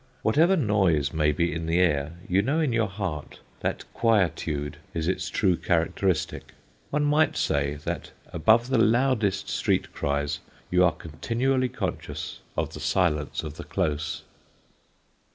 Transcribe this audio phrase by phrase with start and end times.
[0.23, 5.07] Whatever noise may be in the air you know in your heart that quietude is
[5.07, 6.53] its true characteristic.
[6.89, 10.39] One might say that above the loudest street cries
[10.71, 14.23] you are continually conscious of the silence of the close.